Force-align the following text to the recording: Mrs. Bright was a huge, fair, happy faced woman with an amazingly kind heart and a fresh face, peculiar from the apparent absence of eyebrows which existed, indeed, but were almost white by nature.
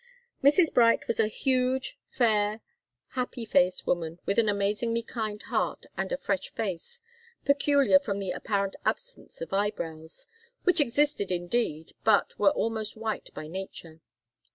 Mrs. 0.43 0.73
Bright 0.73 1.05
was 1.07 1.19
a 1.19 1.27
huge, 1.27 1.95
fair, 2.09 2.61
happy 3.09 3.45
faced 3.45 3.85
woman 3.85 4.17
with 4.25 4.39
an 4.39 4.49
amazingly 4.49 5.03
kind 5.03 5.39
heart 5.43 5.85
and 5.95 6.11
a 6.11 6.17
fresh 6.17 6.49
face, 6.51 6.99
peculiar 7.45 7.99
from 7.99 8.17
the 8.17 8.31
apparent 8.31 8.75
absence 8.83 9.41
of 9.41 9.53
eyebrows 9.53 10.25
which 10.63 10.81
existed, 10.81 11.31
indeed, 11.31 11.91
but 12.03 12.33
were 12.39 12.49
almost 12.49 12.97
white 12.97 13.29
by 13.35 13.45
nature. 13.47 14.01